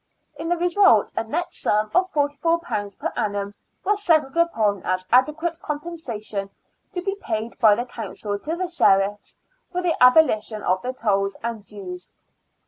In 0.35 0.49
the 0.49 0.57
result, 0.57 1.11
a 1.15 1.23
net 1.23 1.53
sum 1.53 1.91
of 1.93 2.11
£44 2.11 2.97
per 2.97 3.13
annum 3.15 3.53
was 3.85 4.01
settled 4.01 4.35
upon 4.35 4.81
as 4.81 5.05
adequate 5.11 5.61
compensation 5.61 6.49
to 6.93 7.03
be 7.03 7.13
paid 7.21 7.55
by 7.59 7.75
the 7.75 7.85
Council 7.85 8.39
to 8.39 8.55
the 8.55 8.67
Sheriffs 8.67 9.37
for 9.71 9.83
the 9.83 9.95
abolition 10.01 10.63
of 10.63 10.81
the 10.81 10.91
tolls 10.91 11.37
and 11.43 11.63
dues. 11.63 12.13